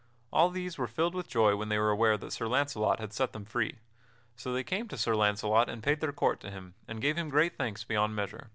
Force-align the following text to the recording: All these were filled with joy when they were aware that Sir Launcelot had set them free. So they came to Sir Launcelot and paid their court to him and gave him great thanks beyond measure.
All 0.33 0.49
these 0.49 0.79
were 0.79 0.87
filled 0.87 1.13
with 1.13 1.27
joy 1.27 1.55
when 1.55 1.69
they 1.69 1.77
were 1.77 1.91
aware 1.91 2.17
that 2.17 2.31
Sir 2.31 2.47
Launcelot 2.47 2.99
had 2.99 3.13
set 3.13 3.33
them 3.33 3.45
free. 3.45 3.77
So 4.35 4.51
they 4.51 4.63
came 4.63 4.87
to 4.87 4.97
Sir 4.97 5.13
Launcelot 5.15 5.69
and 5.69 5.83
paid 5.83 5.99
their 6.01 6.11
court 6.11 6.39
to 6.39 6.49
him 6.49 6.73
and 6.87 6.99
gave 7.03 7.17
him 7.19 7.29
great 7.29 7.55
thanks 7.55 7.83
beyond 7.83 8.15
measure. 8.15 8.49